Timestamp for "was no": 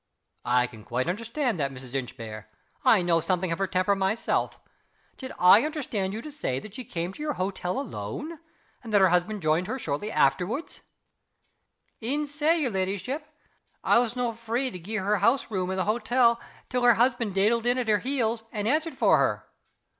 13.99-14.33